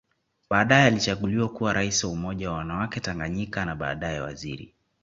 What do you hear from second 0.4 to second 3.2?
Baadae alichaguliwa kuwa Rais wa Umoja wa wanawake